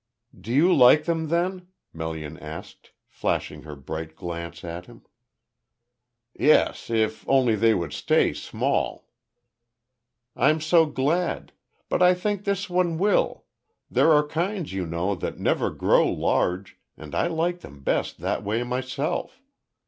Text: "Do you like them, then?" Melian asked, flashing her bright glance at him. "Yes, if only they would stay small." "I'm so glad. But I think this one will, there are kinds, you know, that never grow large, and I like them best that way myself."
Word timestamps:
"Do 0.35 0.51
you 0.51 0.73
like 0.73 1.03
them, 1.05 1.27
then?" 1.27 1.67
Melian 1.93 2.39
asked, 2.39 2.89
flashing 3.07 3.61
her 3.61 3.75
bright 3.75 4.15
glance 4.15 4.63
at 4.65 4.87
him. 4.87 5.03
"Yes, 6.33 6.89
if 6.89 7.23
only 7.29 7.55
they 7.55 7.75
would 7.75 7.93
stay 7.93 8.33
small." 8.33 9.05
"I'm 10.35 10.59
so 10.59 10.87
glad. 10.87 11.51
But 11.87 12.01
I 12.01 12.15
think 12.15 12.45
this 12.45 12.67
one 12.67 12.97
will, 12.97 13.45
there 13.91 14.11
are 14.11 14.25
kinds, 14.27 14.73
you 14.73 14.87
know, 14.87 15.13
that 15.13 15.37
never 15.37 15.69
grow 15.69 16.07
large, 16.11 16.79
and 16.97 17.13
I 17.13 17.27
like 17.27 17.59
them 17.59 17.83
best 17.83 18.17
that 18.21 18.43
way 18.43 18.63
myself." 18.63 19.39